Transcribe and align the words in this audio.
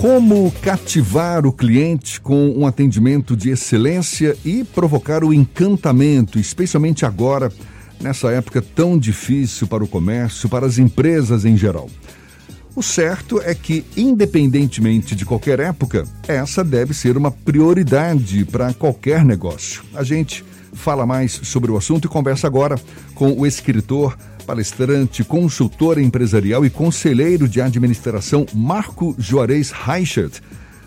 Como 0.00 0.50
cativar 0.62 1.44
o 1.44 1.52
cliente 1.52 2.22
com 2.22 2.48
um 2.52 2.66
atendimento 2.66 3.36
de 3.36 3.50
excelência 3.50 4.34
e 4.42 4.64
provocar 4.64 5.22
o 5.22 5.30
encantamento, 5.30 6.38
especialmente 6.38 7.04
agora, 7.04 7.52
nessa 8.00 8.30
época 8.30 8.62
tão 8.62 8.98
difícil 8.98 9.66
para 9.66 9.84
o 9.84 9.86
comércio, 9.86 10.48
para 10.48 10.64
as 10.64 10.78
empresas 10.78 11.44
em 11.44 11.54
geral? 11.54 11.86
O 12.74 12.82
certo 12.82 13.42
é 13.42 13.54
que, 13.54 13.84
independentemente 13.94 15.14
de 15.14 15.26
qualquer 15.26 15.60
época, 15.60 16.04
essa 16.26 16.64
deve 16.64 16.94
ser 16.94 17.18
uma 17.18 17.30
prioridade 17.30 18.46
para 18.46 18.72
qualquer 18.72 19.22
negócio. 19.22 19.82
A 19.94 20.02
gente 20.02 20.42
fala 20.72 21.04
mais 21.04 21.32
sobre 21.42 21.70
o 21.70 21.76
assunto 21.76 22.06
e 22.06 22.08
conversa 22.08 22.46
agora 22.46 22.80
com 23.14 23.38
o 23.38 23.46
escritor, 23.46 24.16
palestrante, 24.44 25.24
consultor 25.24 25.98
empresarial 25.98 26.64
e 26.64 26.70
conselheiro 26.70 27.48
de 27.48 27.60
administração 27.60 28.46
Marco 28.54 29.14
Juarez 29.18 29.70
Reichert. 29.70 30.40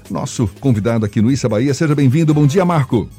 Nosso 0.10 0.48
convidado 0.60 1.06
aqui 1.06 1.22
no 1.22 1.32
Issa 1.32 1.48
Bahia. 1.48 1.74
Seja 1.74 1.96
bem-vindo. 1.96 2.34
Bom 2.34 2.46
dia, 2.46 2.66
Marco. 2.66 3.10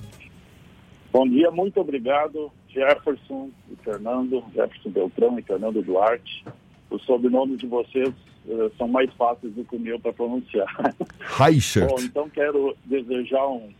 Bom 1.12 1.28
dia, 1.28 1.50
muito 1.50 1.80
obrigado, 1.80 2.50
Jefferson 2.68 3.48
e 3.70 3.76
Fernando, 3.84 4.42
Jefferson 4.52 4.90
Beltrão 4.90 5.38
e 5.38 5.42
Fernando 5.42 5.80
Duarte. 5.80 6.44
Os 6.90 7.04
sobrenomes 7.04 7.58
de 7.58 7.66
vocês 7.66 8.08
uh, 8.46 8.70
são 8.76 8.88
mais 8.88 9.12
fáceis 9.14 9.52
do 9.54 9.64
que 9.64 9.76
o 9.76 9.80
meu 9.80 9.98
para 10.00 10.12
pronunciar. 10.12 10.66
Reichert. 11.38 11.88
Bom, 11.88 12.00
então 12.00 12.28
quero 12.28 12.76
desejar 12.84 13.46
um 13.46 13.70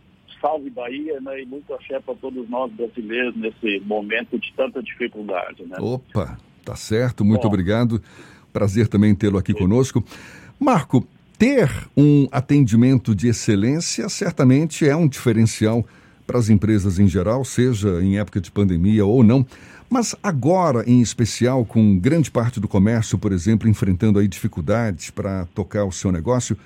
salve 0.40 0.70
Bahia 0.70 1.20
né, 1.20 1.42
e 1.42 1.46
muito 1.46 1.72
axé 1.74 2.00
para 2.00 2.14
todos 2.14 2.48
nós 2.48 2.70
brasileiros 2.72 3.36
nesse 3.36 3.80
momento 3.80 4.38
de 4.38 4.52
tanta 4.56 4.82
dificuldade. 4.82 5.64
Né? 5.64 5.76
Opa, 5.80 6.38
tá 6.64 6.76
certo, 6.76 7.24
muito 7.24 7.42
Bom, 7.42 7.48
obrigado. 7.48 8.02
Prazer 8.52 8.88
também 8.88 9.14
tê-lo 9.14 9.38
aqui 9.38 9.52
sim. 9.52 9.58
conosco. 9.58 10.04
Marco, 10.58 11.06
ter 11.38 11.68
um 11.96 12.28
atendimento 12.30 13.14
de 13.14 13.28
excelência 13.28 14.08
certamente 14.08 14.88
é 14.88 14.94
um 14.94 15.08
diferencial 15.08 15.84
para 16.26 16.38
as 16.38 16.48
empresas 16.48 16.98
em 16.98 17.08
geral, 17.08 17.44
seja 17.44 18.02
em 18.02 18.18
época 18.18 18.40
de 18.40 18.50
pandemia 18.50 19.04
ou 19.04 19.22
não. 19.22 19.44
Mas 19.90 20.16
agora, 20.22 20.82
em 20.88 21.00
especial, 21.00 21.64
com 21.64 21.98
grande 21.98 22.30
parte 22.30 22.58
do 22.58 22.66
comércio, 22.66 23.18
por 23.18 23.32
exemplo, 23.32 23.68
enfrentando 23.68 24.18
aí 24.18 24.26
dificuldades 24.26 25.10
para 25.10 25.46
tocar 25.54 25.84
o 25.84 25.92
seu 25.92 26.10
negócio, 26.10 26.56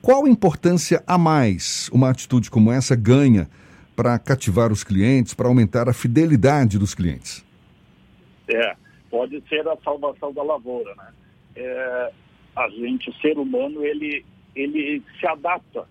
qual 0.00 0.26
importância 0.26 1.02
a 1.06 1.18
mais 1.18 1.88
uma 1.92 2.10
atitude 2.10 2.50
como 2.50 2.70
essa 2.72 2.94
ganha 2.94 3.48
para 3.96 4.18
cativar 4.18 4.70
os 4.70 4.84
clientes, 4.84 5.34
para 5.34 5.48
aumentar 5.48 5.88
a 5.88 5.92
fidelidade 5.92 6.78
dos 6.78 6.94
clientes? 6.94 7.44
É, 8.48 8.76
pode 9.10 9.42
ser 9.48 9.66
a 9.68 9.76
salvação 9.84 10.32
da 10.32 10.42
lavoura, 10.42 10.94
né? 10.94 11.08
É, 11.56 12.12
a 12.54 12.68
gente, 12.70 13.10
o 13.10 13.14
ser 13.14 13.36
humano, 13.38 13.84
ele, 13.84 14.24
ele 14.54 15.02
se 15.18 15.26
adapta 15.26 15.86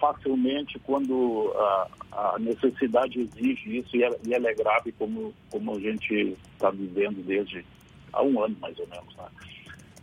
facilmente 0.00 0.78
quando 0.80 1.52
a, 1.54 1.88
a 2.34 2.38
necessidade 2.38 3.20
exige 3.20 3.78
isso 3.78 3.96
e, 3.96 4.02
é, 4.02 4.10
e 4.26 4.34
ela 4.34 4.48
é 4.48 4.54
grave 4.54 4.90
como, 4.92 5.32
como 5.50 5.76
a 5.76 5.80
gente 5.80 6.36
está 6.54 6.70
vivendo 6.70 7.22
desde 7.24 7.64
há 8.12 8.22
um 8.22 8.42
ano, 8.42 8.56
mais 8.60 8.78
ou 8.78 8.88
menos. 8.88 9.14
Né? 9.16 9.24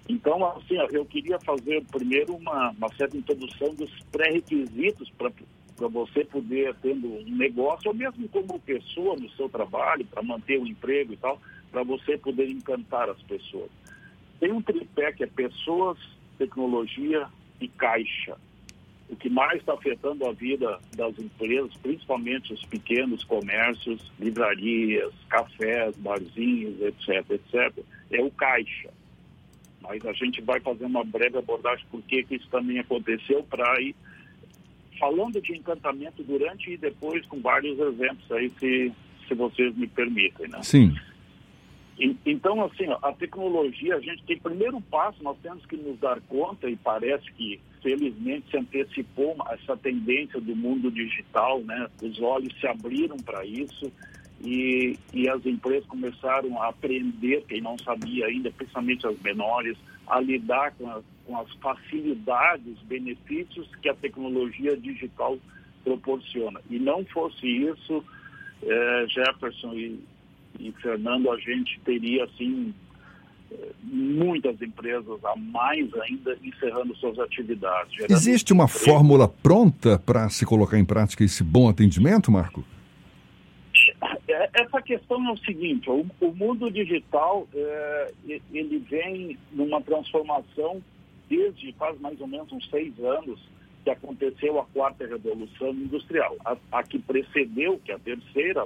Então, 0.10 0.44
assim, 0.48 0.76
eu 0.92 1.06
queria 1.06 1.38
fazer 1.40 1.86
primeiro 1.92 2.36
uma, 2.36 2.72
uma 2.72 2.90
certa 2.96 3.16
introdução 3.16 3.76
dos 3.76 3.92
pré-requisitos 4.12 5.08
para 5.12 5.88
você 5.88 6.26
poder, 6.26 6.76
tendo 6.82 7.08
um 7.08 7.38
negócio, 7.38 7.92
ou 7.92 7.96
mesmo 7.96 8.28
como 8.30 8.60
pessoa 8.60 9.16
no 9.16 9.30
seu 9.30 9.48
trabalho, 9.48 10.04
para 10.06 10.24
manter 10.24 10.60
o 10.60 10.66
emprego 10.66 11.14
e 11.14 11.18
tal, 11.18 11.40
para 11.72 11.84
você 11.84 12.18
poder 12.18 12.50
encantar 12.50 13.08
as 13.08 13.22
pessoas. 13.22 13.70
Tem 14.40 14.52
um 14.52 14.64
tripé 14.64 15.12
que 15.14 15.24
é 15.24 15.28
pessoas, 15.28 16.00
tecnologia 16.40 17.28
e 17.62 17.68
caixa. 17.68 18.36
O 19.08 19.16
que 19.16 19.30
mais 19.30 19.60
está 19.60 19.74
afetando 19.74 20.26
a 20.26 20.32
vida 20.32 20.80
das 20.96 21.20
empresas, 21.20 21.72
principalmente 21.84 22.52
os 22.52 22.66
pequenos 22.66 23.24
comércios, 23.24 24.12
livrarias, 24.20 25.14
cafés, 25.30 25.96
barzinhos, 25.98 26.82
etc., 26.82 27.30
etc., 27.30 27.84
é 28.10 28.24
o 28.24 28.32
caixa 28.32 28.90
mas 29.90 30.06
a 30.06 30.14
gente 30.14 30.40
vai 30.42 30.60
fazer 30.60 30.86
uma 30.86 31.04
breve 31.04 31.40
abordagem 31.40 31.84
por 31.90 32.00
que 32.04 32.24
isso 32.30 32.48
também 32.50 32.78
aconteceu 32.78 33.44
para 33.44 33.82
ir 33.82 33.96
falando 35.00 35.42
de 35.42 35.58
encantamento 35.58 36.22
durante 36.22 36.72
e 36.72 36.78
depois 36.78 37.26
com 37.26 37.42
vários 37.42 37.80
exemplos 37.80 38.32
aí, 38.32 38.52
se, 38.60 38.92
se 39.28 39.34
vocês 39.34 39.76
me 39.76 39.88
permitem, 39.88 40.48
né? 40.48 40.62
Sim. 40.62 40.94
E, 41.98 42.16
então, 42.26 42.64
assim, 42.64 42.86
a 43.02 43.12
tecnologia, 43.14 43.96
a 43.96 44.00
gente 44.00 44.24
tem 44.24 44.38
primeiro 44.38 44.80
passo, 44.82 45.24
nós 45.24 45.38
temos 45.42 45.66
que 45.66 45.76
nos 45.76 45.98
dar 46.00 46.22
conta, 46.22 46.70
e 46.70 46.76
parece 46.76 47.30
que, 47.34 47.60
felizmente, 47.82 48.50
se 48.52 48.58
antecipou 48.58 49.36
essa 49.50 49.76
tendência 49.76 50.40
do 50.40 50.56
mundo 50.56 50.92
digital, 50.92 51.62
né? 51.62 51.88
Os 52.02 52.22
olhos 52.22 52.54
se 52.60 52.68
abriram 52.68 53.18
para 53.18 53.44
isso, 53.46 53.92
e, 54.42 54.98
e 55.14 55.30
as 55.30 55.46
empresas 55.46 55.86
começaram 55.88 56.62
a 56.62 56.70
aprender, 56.70 57.44
quem 57.48 57.62
não 57.62 57.78
sabia 57.78 58.28
ainda, 58.28 58.52
principalmente 58.52 59.06
as 59.06 59.20
menores, 59.22 59.78
a 60.08 60.20
lidar 60.20 60.74
com, 60.78 60.90
a, 60.90 61.02
com 61.26 61.38
as 61.38 61.52
facilidades, 61.56 62.78
benefícios 62.84 63.70
que 63.82 63.90
a 63.90 63.94
tecnologia 63.94 64.76
digital 64.78 65.38
proporciona. 65.84 66.62
E 66.70 66.80
não 66.80 67.06
fosse 67.06 67.46
isso, 67.46 68.04
é, 68.64 69.06
Jefferson 69.08 69.74
e, 69.74 70.00
e 70.60 70.72
Fernando, 70.82 71.32
a 71.32 71.38
gente 71.38 71.80
teria 71.86 72.24
assim 72.26 72.74
muitas 73.84 74.62
empresas 74.62 75.24
a 75.26 75.36
mais 75.36 75.92
ainda 75.96 76.38
encerrando 76.44 76.96
suas 76.98 77.18
atividades. 77.20 78.06
Existe 78.10 78.54
uma 78.54 78.68
fórmula 78.68 79.28
pronta 79.28 79.98
para 79.98 80.30
se 80.30 80.46
colocar 80.46 80.78
em 80.78 80.86
prática 80.86 81.24
esse 81.24 81.44
bom 81.44 81.70
atendimento, 81.70 82.32
Marco? 82.32 82.64
É, 84.40 84.50
essa 84.54 84.82
questão 84.82 85.28
é 85.28 85.34
o 85.34 85.38
seguinte, 85.38 85.90
o, 85.90 86.06
o 86.22 86.34
mundo 86.34 86.72
digital, 86.72 87.46
é, 87.54 88.14
ele 88.54 88.78
vem 88.78 89.38
numa 89.52 89.82
transformação 89.82 90.82
desde 91.28 91.74
faz 91.74 92.00
mais 92.00 92.20
ou 92.22 92.28
menos 92.28 92.50
uns 92.54 92.68
seis 92.70 92.98
anos 93.04 93.38
que 93.84 93.90
aconteceu 93.90 94.58
a 94.58 94.66
quarta 94.68 95.06
revolução 95.06 95.72
industrial. 95.72 96.38
A, 96.46 96.56
a 96.72 96.84
que 96.84 96.98
precedeu, 97.00 97.82
que 97.84 97.92
é 97.92 97.96
a 97.96 98.00
terceira, 98.00 98.66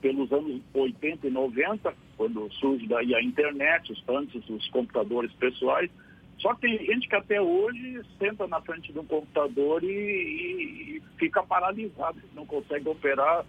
pelos 0.00 0.30
anos 0.32 0.62
80 0.72 1.26
e 1.26 1.30
90, 1.30 1.92
quando 2.16 2.48
surge 2.54 2.86
daí 2.86 3.12
a 3.12 3.22
internet, 3.22 3.92
os, 3.92 4.04
antes 4.08 4.48
os 4.48 4.68
computadores 4.68 5.32
pessoais, 5.32 5.90
só 6.38 6.54
que 6.54 6.60
tem 6.60 6.78
gente 6.86 7.08
que 7.08 7.16
até 7.16 7.42
hoje 7.42 8.02
senta 8.20 8.46
na 8.46 8.60
frente 8.60 8.92
de 8.92 8.98
um 9.00 9.04
computador 9.04 9.82
e, 9.82 9.88
e, 9.88 10.96
e 10.96 11.02
fica 11.18 11.42
paralisado, 11.42 12.20
não 12.36 12.46
consegue 12.46 12.88
operar 12.88 13.44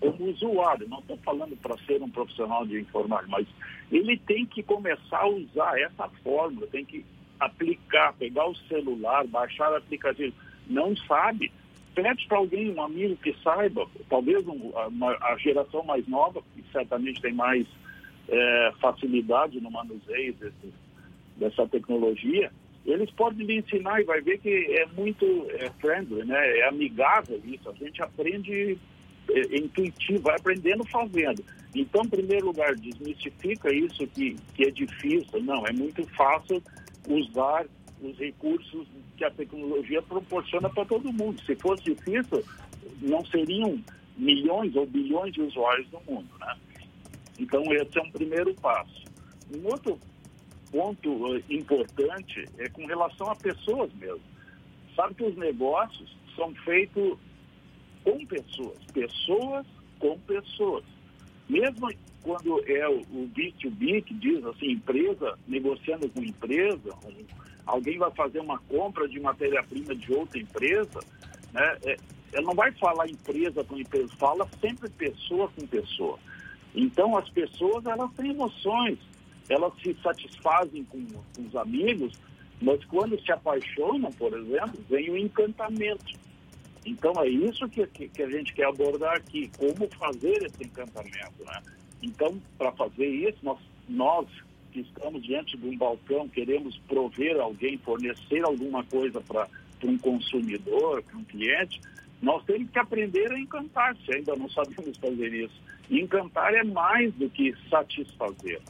como 0.00 0.30
usuário, 0.30 0.88
não 0.88 1.00
estou 1.00 1.16
falando 1.18 1.56
para 1.56 1.76
ser 1.78 2.02
um 2.02 2.10
profissional 2.10 2.66
de 2.66 2.80
informática, 2.80 3.30
mas 3.30 3.46
ele 3.90 4.16
tem 4.18 4.46
que 4.46 4.62
começar 4.62 5.18
a 5.18 5.28
usar 5.28 5.78
essa 5.80 6.08
fórmula, 6.22 6.66
tem 6.68 6.84
que 6.84 7.04
aplicar, 7.40 8.12
pegar 8.14 8.48
o 8.48 8.56
celular, 8.68 9.26
baixar 9.26 9.72
o 9.72 9.76
aplicativo. 9.76 10.34
Não 10.66 10.96
sabe? 10.96 11.50
Pede 11.94 12.26
para 12.28 12.38
alguém, 12.38 12.70
um 12.70 12.82
amigo 12.82 13.16
que 13.16 13.34
saiba, 13.42 13.86
talvez 14.08 14.46
um, 14.46 14.72
a, 15.20 15.36
geração 15.38 15.82
mais 15.82 16.06
nova, 16.06 16.42
que 16.54 16.62
certamente 16.70 17.20
tem 17.20 17.32
mais 17.32 17.66
é, 18.28 18.72
facilidade 18.80 19.60
no 19.60 19.70
manuseio 19.70 20.34
desse, 20.34 20.72
dessa 21.36 21.66
tecnologia, 21.66 22.52
eles 22.86 23.10
podem 23.10 23.46
lhe 23.46 23.58
ensinar 23.58 24.00
e 24.00 24.04
vai 24.04 24.20
ver 24.20 24.38
que 24.38 24.48
é 24.48 24.86
muito 24.96 25.24
é, 25.50 25.70
friendly, 25.80 26.24
né? 26.24 26.58
é 26.58 26.68
amigável 26.68 27.40
isso. 27.44 27.68
A 27.68 27.74
gente 27.74 28.00
aprende 28.02 28.78
é, 29.30 29.40
é, 29.40 29.58
intuitivo, 29.58 30.20
vai 30.20 30.36
aprendendo 30.36 30.84
fazendo. 30.86 31.44
Então, 31.74 32.02
em 32.02 32.08
primeiro 32.08 32.46
lugar, 32.46 32.74
desmistifica 32.74 33.72
isso 33.72 34.06
que, 34.08 34.36
que 34.54 34.64
é 34.64 34.70
difícil. 34.70 35.42
Não, 35.42 35.66
é 35.66 35.72
muito 35.72 36.06
fácil 36.14 36.62
usar 37.08 37.66
os 38.02 38.16
recursos 38.18 38.86
que 39.16 39.24
a 39.24 39.30
tecnologia 39.30 40.00
proporciona 40.02 40.70
para 40.70 40.84
todo 40.84 41.12
mundo. 41.12 41.40
Se 41.42 41.54
fosse 41.56 41.84
difícil, 41.84 42.42
não 43.02 43.24
seriam 43.26 43.82
milhões 44.16 44.74
ou 44.74 44.86
bilhões 44.86 45.32
de 45.32 45.42
usuários 45.42 45.86
no 45.92 46.00
mundo, 46.08 46.28
né? 46.40 46.56
Então, 47.38 47.62
esse 47.72 47.98
é 47.98 48.02
um 48.02 48.10
primeiro 48.10 48.54
passo. 48.54 49.04
Um 49.54 49.66
outro 49.66 49.98
ponto 50.70 51.10
uh, 51.10 51.42
importante 51.48 52.44
é 52.58 52.68
com 52.68 52.84
relação 52.86 53.30
a 53.30 53.36
pessoas 53.36 53.92
mesmo. 53.94 54.20
Sabe 54.96 55.14
que 55.14 55.24
os 55.24 55.36
negócios 55.36 56.16
são 56.34 56.52
feitos 56.64 57.16
com 58.08 58.24
pessoas, 58.24 58.78
pessoas 58.92 59.66
com 59.98 60.18
pessoas. 60.20 60.84
Mesmo 61.48 61.90
quando 62.22 62.62
é 62.66 62.88
o, 62.88 63.00
B2B, 63.00 64.04
que 64.04 64.14
diz 64.14 64.44
assim, 64.46 64.72
empresa 64.72 65.38
negociando 65.46 66.08
com 66.08 66.22
empresa, 66.22 66.94
alguém 67.66 67.98
vai 67.98 68.10
fazer 68.12 68.40
uma 68.40 68.58
compra 68.60 69.06
de 69.08 69.20
matéria-prima 69.20 69.94
de 69.94 70.12
outra 70.12 70.38
empresa, 70.38 71.00
né, 71.52 71.78
é, 71.84 71.96
ela 72.32 72.46
não 72.46 72.54
vai 72.54 72.72
falar 72.72 73.08
empresa 73.08 73.62
com 73.64 73.78
empresa, 73.78 74.08
fala 74.18 74.48
sempre 74.60 74.88
pessoa 74.90 75.48
com 75.48 75.66
pessoa. 75.66 76.18
Então, 76.74 77.16
as 77.16 77.28
pessoas, 77.30 77.84
elas 77.86 78.12
têm 78.14 78.30
emoções, 78.30 78.98
elas 79.48 79.72
se 79.82 79.96
satisfazem 80.02 80.84
com, 80.84 81.04
com 81.06 81.46
os 81.46 81.56
amigos, 81.56 82.12
Mas 82.60 82.84
quando 82.86 83.20
se 83.22 83.30
apaixonam, 83.30 84.10
por 84.12 84.32
exemplo, 84.36 84.84
vem 84.90 85.10
o 85.10 85.16
encantamento. 85.16 86.27
Então 86.88 87.12
é 87.22 87.28
isso 87.28 87.68
que, 87.68 87.86
que, 87.88 88.08
que 88.08 88.22
a 88.22 88.30
gente 88.30 88.54
quer 88.54 88.66
abordar 88.66 89.16
aqui, 89.16 89.50
como 89.58 89.86
fazer 89.98 90.42
esse 90.42 90.64
encantamento. 90.64 91.44
Né? 91.44 91.62
Então, 92.02 92.40
para 92.56 92.72
fazer 92.72 93.06
isso, 93.06 93.38
nós, 93.42 93.58
nós 93.86 94.26
que 94.72 94.80
estamos 94.80 95.22
diante 95.22 95.56
de 95.56 95.66
um 95.66 95.76
balcão, 95.76 96.28
queremos 96.28 96.78
prover 96.88 97.38
alguém, 97.38 97.76
fornecer 97.78 98.42
alguma 98.42 98.82
coisa 98.84 99.20
para 99.20 99.46
um 99.84 99.98
consumidor, 99.98 101.02
para 101.02 101.18
um 101.18 101.24
cliente, 101.24 101.78
nós 102.22 102.42
temos 102.44 102.70
que 102.70 102.78
aprender 102.78 103.30
a 103.32 103.38
encantar, 103.38 103.94
se 103.96 104.14
ainda 104.14 104.34
não 104.34 104.48
sabemos 104.50 104.96
fazer 104.96 105.32
isso. 105.34 105.54
Encantar 105.90 106.54
é 106.54 106.64
mais 106.64 107.12
do 107.14 107.28
que 107.28 107.54
satisfazer. 107.68 108.60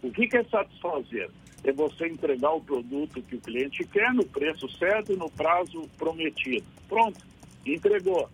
O 0.00 0.10
que, 0.12 0.28
que 0.28 0.36
é 0.36 0.44
satisfazer? 0.44 1.28
É 1.64 1.72
você 1.72 2.06
entregar 2.06 2.52
o 2.52 2.60
produto 2.60 3.22
que 3.22 3.36
o 3.36 3.40
cliente 3.40 3.84
quer 3.86 4.12
no 4.12 4.24
preço 4.24 4.68
certo 4.76 5.12
e 5.12 5.16
no 5.16 5.30
prazo 5.30 5.88
prometido. 5.96 6.66
Pronto, 6.88 7.18
entregou. 7.66 8.28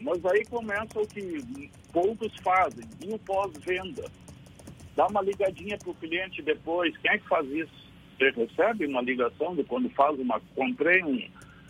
Mas 0.00 0.24
aí 0.26 0.44
começa 0.44 1.00
o 1.00 1.06
que 1.06 1.70
poucos 1.92 2.32
fazem, 2.42 2.84
e 3.04 3.14
o 3.14 3.18
pós-venda. 3.18 4.10
Dá 4.94 5.06
uma 5.06 5.22
ligadinha 5.22 5.76
para 5.78 5.90
o 5.90 5.94
cliente 5.94 6.42
depois. 6.42 6.96
Quem 6.98 7.10
é 7.12 7.18
que 7.18 7.28
faz 7.28 7.46
isso? 7.50 7.86
Você 8.18 8.30
recebe 8.30 8.86
uma 8.86 9.02
ligação 9.02 9.54
de 9.54 9.62
quando 9.64 9.90
faz 9.90 10.18
uma. 10.18 10.40
Comprei 10.54 11.02
um 11.02 11.22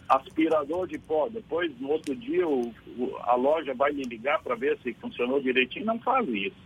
aspirador 0.08 0.87
de 0.87 0.99
pó. 0.99 1.29
Depois, 1.29 1.73
no 1.81 1.91
outro 1.91 2.14
dia, 2.14 2.47
o, 2.47 2.73
o, 2.97 3.17
a 3.23 3.35
loja 3.35 3.75
vai 3.75 3.93
lhe 3.93 4.05
ligar 4.05 4.41
para 4.43 4.55
ver 4.55 4.79
se 4.82 4.94
funcionou 4.94 5.41
direitinho. 5.41 5.87
Não 5.87 5.99
faz 6.00 6.29
isso. 6.29 6.56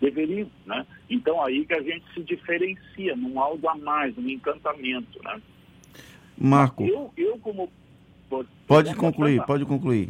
Deveriam, 0.00 0.50
né? 0.66 0.84
Então, 1.08 1.42
aí 1.42 1.64
que 1.64 1.74
a 1.74 1.82
gente 1.82 2.04
se 2.12 2.22
diferencia 2.22 3.14
num 3.14 3.38
algo 3.40 3.68
a 3.68 3.76
mais, 3.76 4.16
um 4.18 4.28
encantamento, 4.28 5.22
né? 5.22 5.40
Marco. 6.36 6.84
Eu, 6.84 7.12
eu 7.16 7.38
como. 7.38 7.70
Pode 8.66 8.94
concluir, 8.94 9.44
pode 9.44 9.64
concluir. 9.64 10.08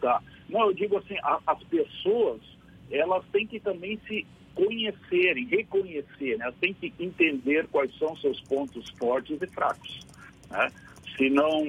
Tá. 0.00 0.20
Não, 0.48 0.66
eu 0.66 0.74
digo 0.74 0.98
assim, 0.98 1.16
a, 1.22 1.38
as 1.46 1.62
pessoas, 1.64 2.40
elas 2.90 3.24
têm 3.32 3.46
que 3.46 3.60
também 3.60 3.98
se 4.06 4.26
conhecerem, 4.54 5.46
reconhecer, 5.46 6.36
né? 6.38 6.44
elas 6.44 6.56
têm 6.60 6.74
que 6.74 6.92
entender 6.98 7.66
quais 7.68 7.96
são 7.98 8.14
seus 8.16 8.40
pontos 8.42 8.90
fortes 8.98 9.40
e 9.40 9.46
fracos. 9.46 10.06
Né? 10.50 10.70
Se 11.16 11.30
não, 11.30 11.64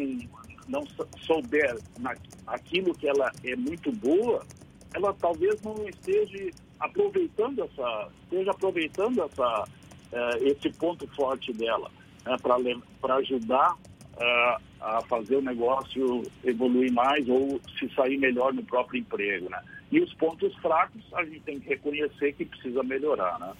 não 0.68 0.84
souber 1.22 1.78
na, 2.00 2.16
aquilo 2.48 2.94
que 2.94 3.08
ela 3.08 3.32
é 3.44 3.56
muito 3.56 3.92
boa, 3.92 4.46
ela 4.94 5.14
talvez 5.14 5.62
não 5.62 5.88
esteja 5.88 6.52
aproveitando 6.80 7.64
essa, 7.64 8.10
esteja 8.24 8.52
aproveitando 8.52 9.24
essa, 9.24 9.64
uh, 9.64 10.48
esse 10.48 10.70
ponto 10.72 11.08
forte 11.16 11.54
dela, 11.54 11.90
né? 12.26 12.36
para 13.02 13.16
ajudar 13.16 13.74
uh, 13.74 14.62
a 14.84 15.02
fazer 15.02 15.38
o 15.38 15.42
negócio 15.42 16.24
evoluir 16.44 16.92
mais 16.92 17.28
ou 17.30 17.60
se 17.80 17.90
sair 17.96 18.18
melhor 18.18 18.54
no 18.54 18.64
próprio 18.64 19.00
emprego, 19.00 19.50
né? 19.50 19.60
E 19.92 20.00
os 20.00 20.14
pontos 20.16 20.54
fracos 20.56 21.02
a 21.14 21.24
gente 21.24 21.40
tem 21.42 21.60
que 21.60 21.70
reconhecer 21.70 22.34
que 22.34 22.46
precisa 22.46 22.84
melhorar, 22.84 23.40
né? 23.40 23.54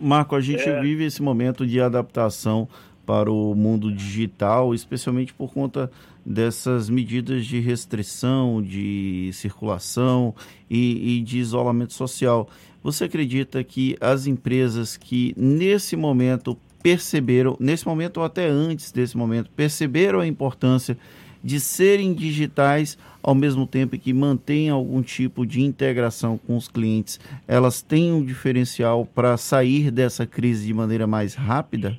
Marco, 0.00 0.34
a 0.34 0.40
gente 0.40 0.66
é... 0.66 0.80
vive 0.80 1.04
esse 1.04 1.22
momento 1.22 1.66
de 1.66 1.80
adaptação 1.80 2.68
para 3.04 3.30
o 3.30 3.54
mundo 3.54 3.92
digital, 3.92 4.74
especialmente 4.74 5.34
por 5.34 5.52
conta 5.52 5.90
dessas 6.24 6.88
medidas 6.88 7.44
de 7.44 7.58
restrição, 7.58 8.62
de 8.62 9.30
circulação 9.32 10.34
e, 10.70 11.18
e, 11.18 11.20
de 11.20 11.38
isolamento 11.38 11.92
social. 11.92 12.48
Você 12.82 13.04
acredita 13.04 13.62
que 13.62 13.96
as 14.00 14.26
empresas 14.26 14.96
que 14.96 15.34
nesse 15.36 15.96
momento 15.96 16.56
perceberam, 16.82 17.56
nesse 17.60 17.86
momento 17.86 18.18
ou 18.18 18.24
até 18.24 18.46
antes 18.46 18.90
desse 18.90 19.16
momento, 19.16 19.50
perceberam 19.50 20.20
a 20.20 20.26
importância 20.26 20.96
de 21.42 21.58
serem 21.58 22.14
digitais 22.14 22.96
ao 23.22 23.34
mesmo 23.34 23.66
tempo 23.66 23.96
que 23.96 24.12
mantêm 24.12 24.68
algum 24.68 25.00
tipo 25.00 25.46
de 25.46 25.62
integração 25.62 26.36
com 26.36 26.56
os 26.56 26.68
clientes, 26.68 27.20
elas 27.46 27.80
têm 27.80 28.12
um 28.12 28.24
diferencial 28.24 29.06
para 29.06 29.36
sair 29.36 29.90
dessa 29.90 30.26
crise 30.26 30.66
de 30.66 30.74
maneira 30.74 31.06
mais 31.06 31.34
rápida? 31.34 31.96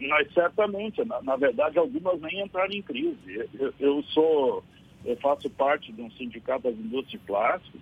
Mas 0.00 0.32
certamente, 0.32 1.04
na, 1.04 1.22
na 1.22 1.36
verdade, 1.36 1.78
algumas 1.78 2.20
nem 2.20 2.42
entraram 2.42 2.72
em 2.72 2.82
crise. 2.82 3.48
Eu, 3.58 3.72
eu, 3.78 4.02
sou, 4.04 4.64
eu 5.04 5.16
faço 5.18 5.48
parte 5.50 5.92
de 5.92 6.02
um 6.02 6.10
sindicato 6.12 6.64
das 6.64 6.74
indústrias 6.74 7.22
plásticas. 7.26 7.80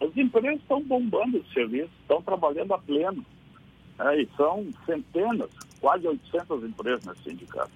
As 0.00 0.14
empresas 0.16 0.60
estão 0.60 0.82
bombando 0.82 1.40
de 1.40 1.54
serviço, 1.54 1.90
estão 2.02 2.20
trabalhando 2.20 2.74
a 2.74 2.78
pleno. 2.78 3.24
É, 3.98 4.22
e 4.22 4.28
são 4.36 4.66
centenas, 4.86 5.50
quase 5.80 6.06
800 6.06 6.64
empresas 6.64 7.04
nesse 7.04 7.22
sindicato. 7.30 7.70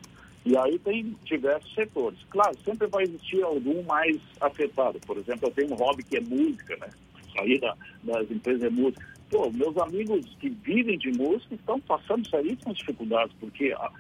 E 0.45 0.57
aí 0.57 0.79
tem 0.79 1.15
diversos 1.25 1.73
setores. 1.75 2.19
Claro, 2.31 2.57
sempre 2.65 2.87
vai 2.87 3.05
existir 3.05 3.43
algum 3.43 3.83
mais 3.83 4.19
afetado. 4.41 4.99
Por 5.07 5.17
exemplo, 5.19 5.49
eu 5.49 5.53
tenho 5.53 5.73
um 5.73 5.77
hobby 5.77 6.03
que 6.03 6.17
é 6.17 6.21
música, 6.21 6.77
né? 6.77 6.89
Sair 7.37 7.61
da, 7.61 7.77
das 8.03 8.31
empresas 8.31 8.63
é 8.63 8.71
música. 8.71 9.07
Pô, 9.31 9.51
meus 9.51 9.77
amigos 9.77 10.25
que 10.41 10.49
vivem 10.49 10.97
de 10.97 11.11
música 11.13 11.55
estão 11.55 11.79
passando 11.81 12.27
seríssimas 12.29 12.79
dificuldades, 12.79 13.37
porque 13.39 13.75
a, 13.77 13.91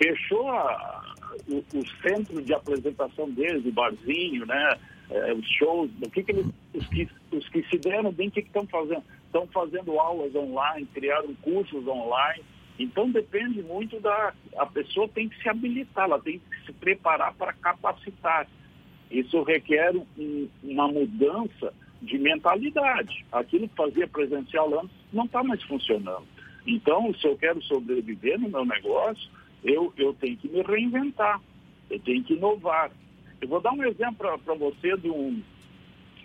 fechou 0.00 0.48
a, 0.48 1.14
o, 1.48 1.56
o, 1.56 1.86
centro 2.00 2.40
de 2.40 2.54
apresentação 2.54 3.28
deles, 3.30 3.66
o 3.66 3.72
barzinho, 3.72 4.46
né? 4.46 4.78
É, 5.10 5.32
os 5.32 5.48
shows, 5.56 5.90
o 6.00 6.10
que, 6.10 6.22
que 6.22 6.32
eles, 6.32 6.46
os 6.74 6.86
que, 6.86 7.08
os 7.32 7.48
que 7.48 7.62
se 7.68 7.78
deram 7.78 8.12
bem, 8.12 8.28
o 8.28 8.30
que 8.30 8.40
estão 8.40 8.66
fazendo? 8.66 9.02
Estão 9.28 9.46
fazendo 9.48 9.98
aulas 10.00 10.34
online, 10.34 10.86
criaram 10.92 11.34
cursos 11.42 11.86
online. 11.86 12.42
Então 12.78 13.10
depende 13.10 13.62
muito 13.62 14.00
da. 14.00 14.32
A 14.56 14.66
pessoa 14.66 15.08
tem 15.08 15.28
que 15.28 15.40
se 15.42 15.48
habilitar, 15.48 16.04
ela 16.04 16.20
tem 16.20 16.38
que 16.38 16.66
se 16.66 16.72
preparar 16.72 17.34
para 17.34 17.52
capacitar. 17.52 18.46
Isso 19.10 19.42
requer 19.42 19.94
um, 19.96 20.48
uma 20.62 20.88
mudança 20.88 21.72
de 22.00 22.18
mentalidade. 22.18 23.24
Aquilo 23.32 23.68
que 23.68 23.74
fazia 23.74 24.06
presencial 24.06 24.80
antes 24.80 24.96
não 25.12 25.24
está 25.24 25.42
mais 25.42 25.62
funcionando. 25.64 26.26
Então, 26.66 27.12
se 27.14 27.26
eu 27.26 27.36
quero 27.36 27.62
sobreviver 27.62 28.38
no 28.38 28.48
meu 28.48 28.64
negócio, 28.64 29.28
eu, 29.64 29.92
eu 29.96 30.14
tenho 30.14 30.36
que 30.36 30.48
me 30.48 30.62
reinventar, 30.62 31.40
eu 31.90 31.98
tenho 32.00 32.22
que 32.22 32.34
inovar. 32.34 32.90
Eu 33.40 33.48
vou 33.48 33.60
dar 33.60 33.72
um 33.72 33.84
exemplo 33.84 34.38
para 34.38 34.54
você 34.54 34.96
de 34.98 35.10
um, 35.10 35.42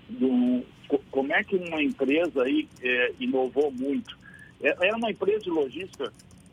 do, 0.09 0.63
como 1.11 1.33
é 1.33 1.43
que 1.43 1.55
uma 1.55 1.81
empresa 1.81 2.43
aí 2.43 2.67
é, 2.81 3.13
inovou 3.19 3.71
muito. 3.71 4.17
É, 4.61 4.89
é 4.89 4.95
uma 4.95 5.11
empresa 5.11 5.39
de 5.39 5.49
logística 5.49 6.11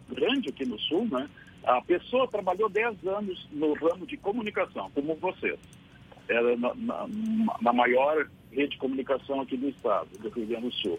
grande 0.08 0.48
aqui 0.48 0.64
no 0.64 0.78
Sul, 0.78 1.06
né? 1.10 1.28
A 1.64 1.80
pessoa 1.82 2.26
trabalhou 2.26 2.68
10 2.68 3.06
anos 3.06 3.48
no 3.52 3.74
ramo 3.74 4.06
de 4.06 4.16
comunicação, 4.16 4.90
como 4.94 5.14
vocês. 5.16 5.58
Era 6.28 6.56
na, 6.56 6.74
na, 6.74 7.08
na 7.60 7.72
maior 7.72 8.28
rede 8.50 8.72
de 8.72 8.78
comunicação 8.78 9.40
aqui 9.40 9.56
do 9.56 9.68
estado, 9.68 10.08
do 10.18 10.28
Rio 10.30 10.46
Grande 10.46 10.66
do 10.66 10.72
Sul. 10.72 10.98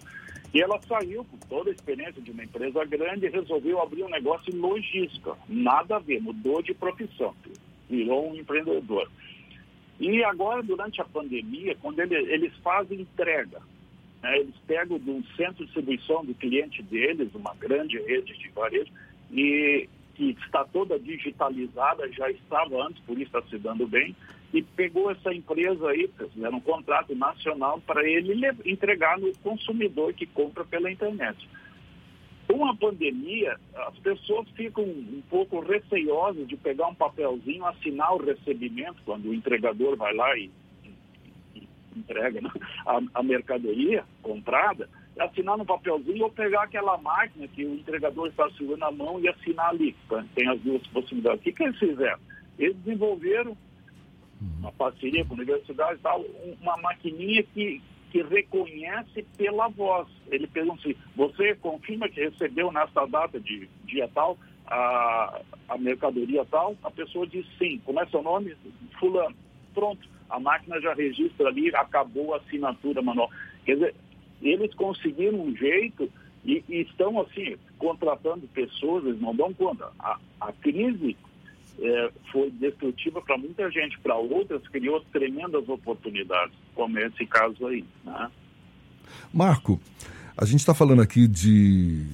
E 0.53 0.61
ela 0.61 0.79
saiu 0.81 1.23
com 1.25 1.37
toda 1.47 1.69
a 1.69 1.73
experiência 1.73 2.21
de 2.21 2.31
uma 2.31 2.43
empresa 2.43 2.83
grande 2.85 3.25
e 3.25 3.29
resolveu 3.29 3.81
abrir 3.81 4.03
um 4.03 4.09
negócio 4.09 4.53
em 4.53 4.59
logística. 4.59 5.33
Nada 5.47 5.95
a 5.95 5.99
ver, 5.99 6.21
mudou 6.21 6.61
de 6.61 6.73
profissão, 6.73 7.33
virou 7.89 8.29
um 8.29 8.35
empreendedor. 8.35 9.09
E 10.01 10.23
agora, 10.23 10.63
durante 10.63 10.99
a 10.99 11.05
pandemia, 11.05 11.77
quando 11.79 11.99
ele, 11.99 12.15
eles 12.15 12.51
fazem 12.63 13.01
entrega, 13.01 13.61
né, 14.23 14.39
eles 14.39 14.55
pegam 14.65 14.97
do 14.97 15.23
centro 15.37 15.57
de 15.57 15.65
distribuição 15.65 16.25
do 16.25 16.33
cliente 16.33 16.81
deles, 16.81 17.29
uma 17.35 17.53
grande 17.53 17.99
rede 17.99 18.35
de 18.35 18.49
varejo, 18.49 18.91
e 19.29 19.87
que 20.15 20.35
está 20.43 20.65
toda 20.65 20.97
digitalizada, 20.97 22.11
já 22.11 22.31
estava 22.31 22.83
antes, 22.83 22.99
por 23.03 23.13
isso 23.13 23.37
está 23.37 23.43
se 23.43 23.59
dando 23.59 23.85
bem, 23.85 24.15
e 24.51 24.63
pegou 24.63 25.11
essa 25.11 25.31
empresa 25.31 25.89
aí, 25.89 26.09
fizeram 26.33 26.57
um 26.57 26.61
contrato 26.61 27.15
nacional 27.15 27.79
para 27.85 28.03
ele 28.03 28.33
entregar 28.65 29.19
no 29.19 29.31
consumidor 29.37 30.13
que 30.13 30.25
compra 30.25 30.65
pela 30.65 30.91
internet. 30.91 31.47
Com 32.51 32.65
a 32.65 32.75
pandemia, 32.75 33.57
as 33.87 33.97
pessoas 33.99 34.45
ficam 34.49 34.83
um 34.83 35.23
pouco 35.29 35.61
receiosas 35.61 36.45
de 36.49 36.57
pegar 36.57 36.87
um 36.87 36.95
papelzinho, 36.95 37.65
assinar 37.65 38.13
o 38.13 38.17
recebimento, 38.17 39.01
quando 39.05 39.29
o 39.29 39.33
entregador 39.33 39.95
vai 39.95 40.13
lá 40.13 40.35
e, 40.37 40.51
e 41.55 41.65
entrega 41.95 42.41
né, 42.41 42.49
a, 42.85 42.99
a, 43.13 43.23
mercadoria 43.23 44.03
comprada, 44.21 44.89
assinar 45.17 45.57
no 45.57 45.65
papelzinho 45.65 46.25
ou 46.25 46.29
pegar 46.29 46.63
aquela 46.63 46.97
máquina 46.97 47.47
que 47.47 47.63
o 47.63 47.75
entregador 47.75 48.27
está 48.27 48.49
segurando 48.51 48.79
na 48.79 48.91
mão 48.91 49.17
e 49.17 49.29
assinar 49.29 49.69
ali. 49.69 49.95
Tem 50.35 50.49
as 50.49 50.59
duas 50.59 50.85
possibilidades. 50.87 51.39
O 51.39 51.43
que, 51.43 51.53
que 51.53 51.63
eles 51.63 51.79
fizeram? 51.79 52.19
Eles 52.59 52.75
desenvolveram 52.83 53.55
uma 54.59 54.73
parceria 54.73 55.23
com 55.23 55.35
a 55.35 55.37
universidade 55.37 55.99
e 55.99 56.03
tal, 56.03 56.21
uma 56.61 56.75
maquininha 56.77 57.43
que, 57.43 57.81
que 58.11 58.21
reconhece 58.21 59.25
pela 59.37 59.69
voz. 59.69 60.07
Ele 60.29 60.45
pergunta 60.45 60.81
assim, 60.81 60.95
você 61.15 61.55
confirma 61.55 62.09
que 62.09 62.21
recebeu 62.21 62.71
nessa 62.71 63.05
data 63.05 63.39
de 63.39 63.69
dia 63.85 64.09
tal 64.13 64.37
a, 64.67 65.41
a 65.69 65.77
mercadoria 65.77 66.45
tal? 66.45 66.75
A 66.83 66.91
pessoa 66.91 67.25
diz 67.25 67.45
sim. 67.57 67.81
Como 67.85 67.99
é 67.99 68.05
seu 68.07 68.21
nome? 68.21 68.55
Fulano. 68.99 69.35
Pronto. 69.73 70.07
A 70.29 70.39
máquina 70.39 70.79
já 70.79 70.93
registra 70.93 71.47
ali, 71.47 71.73
acabou 71.75 72.33
a 72.33 72.37
assinatura 72.37 73.01
manual. 73.01 73.29
Quer 73.65 73.75
dizer, 73.75 73.95
eles 74.41 74.73
conseguiram 74.75 75.39
um 75.41 75.55
jeito 75.55 76.09
e, 76.43 76.63
e 76.67 76.81
estão, 76.81 77.19
assim, 77.19 77.57
contratando 77.77 78.47
pessoas, 78.47 79.05
eles 79.05 79.21
não 79.21 79.35
dão 79.35 79.53
conta. 79.53 79.91
A, 79.99 80.17
a 80.39 80.51
crise 80.53 81.15
é, 81.81 82.11
foi 82.31 82.51
destrutiva 82.51 83.21
para 83.21 83.37
muita 83.37 83.69
gente, 83.71 83.99
para 83.99 84.15
outras 84.15 84.65
criou 84.67 85.01
tremendas 85.11 85.67
oportunidades, 85.67 86.53
como 86.75 86.99
esse 86.99 87.25
caso 87.25 87.65
aí. 87.67 87.83
Né? 88.05 88.29
Marco, 89.33 89.79
a 90.37 90.45
gente 90.45 90.59
está 90.59 90.73
falando 90.73 91.01
aqui 91.01 91.27
de 91.27 92.05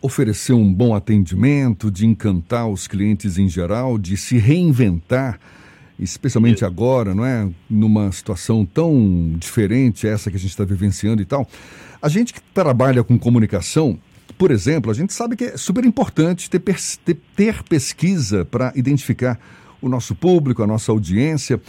oferecer 0.00 0.52
um 0.52 0.72
bom 0.72 0.94
atendimento, 0.94 1.90
de 1.90 2.06
encantar 2.06 2.68
os 2.68 2.86
clientes 2.86 3.36
em 3.36 3.48
geral, 3.48 3.98
de 3.98 4.16
se 4.16 4.38
reinventar, 4.38 5.38
especialmente 5.98 6.64
agora, 6.64 7.14
não 7.14 7.26
é? 7.26 7.50
Numa 7.68 8.10
situação 8.12 8.64
tão 8.64 9.34
diferente 9.36 10.06
essa 10.06 10.30
que 10.30 10.36
a 10.36 10.40
gente 10.40 10.50
está 10.50 10.64
vivenciando 10.64 11.20
e 11.20 11.24
tal. 11.24 11.46
A 12.00 12.08
gente 12.08 12.32
que 12.32 12.40
trabalha 12.40 13.02
com 13.02 13.18
comunicação, 13.18 13.98
por 14.38 14.52
exemplo, 14.52 14.90
a 14.90 14.94
gente 14.94 15.12
sabe 15.12 15.34
que 15.34 15.44
é 15.44 15.56
super 15.56 15.84
importante 15.84 16.48
ter, 16.48 16.60
ter, 16.60 17.16
ter 17.36 17.62
pesquisa 17.64 18.44
para 18.44 18.72
identificar 18.76 19.38
o 19.82 19.88
nosso 19.88 20.14
público, 20.14 20.62
a 20.62 20.66
nossa 20.66 20.92
audiência. 20.92 21.60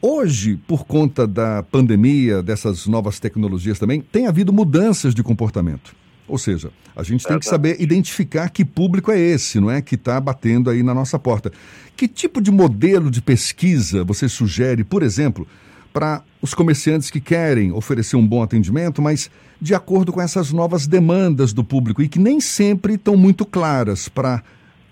Hoje, 0.00 0.56
por 0.68 0.84
conta 0.84 1.26
da 1.26 1.62
pandemia, 1.62 2.42
dessas 2.42 2.86
novas 2.86 3.18
tecnologias 3.18 3.78
também, 3.78 4.02
tem 4.02 4.26
havido 4.26 4.52
mudanças 4.52 5.14
de 5.14 5.22
comportamento. 5.22 5.94
Ou 6.28 6.38
seja, 6.38 6.70
a 6.94 7.02
gente 7.02 7.26
tem 7.26 7.38
que 7.38 7.46
saber 7.46 7.80
identificar 7.80 8.48
que 8.50 8.64
público 8.64 9.10
é 9.10 9.18
esse, 9.18 9.58
não 9.58 9.70
é? 9.70 9.80
Que 9.80 9.94
está 9.94 10.20
batendo 10.20 10.70
aí 10.70 10.82
na 10.82 10.94
nossa 10.94 11.18
porta. 11.18 11.50
Que 11.96 12.06
tipo 12.06 12.40
de 12.40 12.50
modelo 12.50 13.10
de 13.10 13.22
pesquisa 13.22 14.04
você 14.04 14.28
sugere, 14.28 14.84
por 14.84 15.02
exemplo, 15.02 15.46
para 15.92 16.22
os 16.40 16.54
comerciantes 16.54 17.10
que 17.10 17.20
querem 17.20 17.72
oferecer 17.72 18.16
um 18.16 18.26
bom 18.26 18.42
atendimento, 18.42 19.02
mas 19.02 19.30
de 19.60 19.74
acordo 19.74 20.12
com 20.12 20.20
essas 20.20 20.52
novas 20.52 20.86
demandas 20.86 21.52
do 21.52 21.62
público 21.62 22.02
e 22.02 22.08
que 22.08 22.18
nem 22.18 22.40
sempre 22.40 22.94
estão 22.94 23.16
muito 23.16 23.44
claras 23.44 24.08
para 24.08 24.42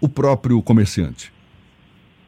o 0.00 0.08
próprio 0.08 0.62
comerciante? 0.62 1.32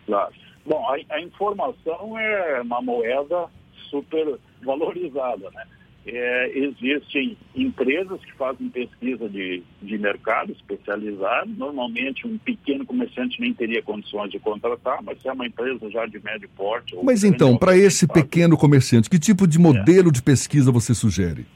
Claro. 0.07 0.33
Bom, 0.65 0.85
a, 0.89 1.15
a 1.15 1.21
informação 1.21 2.19
é 2.19 2.61
uma 2.61 2.81
moeda 2.81 3.47
super 3.91 4.39
valorizada, 4.65 5.51
né? 5.51 5.65
É, 6.05 6.59
existem 6.59 7.37
empresas 7.55 8.21
que 8.25 8.33
fazem 8.33 8.69
pesquisa 8.69 9.29
de, 9.29 9.63
de 9.81 9.99
mercado 9.99 10.51
especializado. 10.51 11.51
Normalmente, 11.57 12.27
um 12.27 12.37
pequeno 12.39 12.85
comerciante 12.85 13.41
nem 13.41 13.55
teria 13.55 13.81
condições 13.83 14.31
de 14.31 14.41
contratar, 14.41 15.01
mas 15.03 15.21
se 15.23 15.29
é 15.29 15.33
uma 15.33 15.47
empresa 15.47 15.89
já 15.91 16.05
de 16.07 16.19
médio 16.23 16.49
porte. 16.57 16.97
Mas 17.05 17.23
então, 17.23 17.57
para 17.57 17.77
esse 17.77 18.09
pequeno 18.09 18.57
comerciante, 18.57 19.09
que 19.09 19.19
tipo 19.19 19.47
de 19.47 19.61
modelo 19.61 20.09
é. 20.09 20.13
de 20.13 20.23
pesquisa 20.23 20.73
você 20.73 20.93
sugere? 20.93 21.47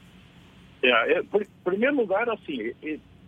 É, 0.81 1.13
é, 1.13 1.23
por, 1.23 1.41
em 1.41 1.47
primeiro 1.65 1.97
lugar, 1.97 2.29
assim, 2.29 2.71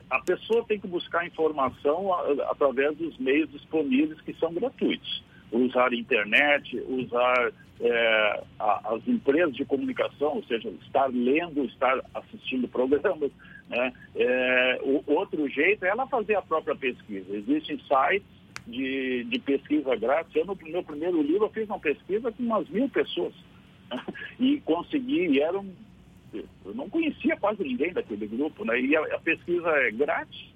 a 0.10 0.20
pessoa 0.22 0.64
tem 0.66 0.80
que 0.80 0.88
buscar 0.88 1.28
informação 1.28 2.14
através 2.50 2.96
dos 2.96 3.18
meios 3.18 3.52
disponíveis 3.52 4.22
que 4.22 4.34
são 4.40 4.54
gratuitos 4.54 5.28
usar 5.52 5.94
internet, 5.94 6.82
usar 6.88 7.52
é, 7.82 8.44
a, 8.60 8.94
as 8.94 9.08
empresas 9.08 9.56
de 9.56 9.66
comunicação, 9.66 10.36
ou 10.36 10.44
seja, 10.44 10.70
estar 10.86 11.08
lendo, 11.08 11.64
estar 11.66 12.00
assistindo 12.14 12.68
programas. 12.68 13.32
Né? 13.70 13.94
É, 14.16 14.80
o 14.84 15.04
outro 15.14 15.48
jeito 15.50 15.86
é 15.86 15.90
ela 15.90 16.08
fazer 16.08 16.36
a 16.36 16.42
própria 16.42 16.76
pesquisa. 16.76 17.36
Existem 17.36 17.80
sites 17.80 18.28
de, 18.68 19.24
de 19.26 19.40
pesquisa 19.40 19.96
grátis. 19.96 20.36
Eu, 20.36 20.46
no 20.46 20.58
meu 20.62 20.84
primeiro 20.84 21.22
livro, 21.22 21.46
eu 21.46 21.50
fiz 21.50 21.68
uma 21.68 21.80
pesquisa 21.80 22.32
com 22.32 22.44
umas 22.44 22.68
mil 22.70 22.90
pessoas. 22.90 23.34
Né? 23.90 24.04
E 24.40 24.62
consegui, 24.62 25.28
e 25.28 25.42
eram. 25.42 25.66
Eu 26.32 26.76
não 26.76 26.88
conhecia 26.88 27.36
quase 27.38 27.64
ninguém 27.64 27.92
daquele 27.92 28.28
grupo, 28.28 28.64
né? 28.64 28.80
E 28.80 28.96
a, 28.96 29.02
a 29.16 29.20
pesquisa 29.20 29.68
é 29.68 29.92
grátis 29.92 30.54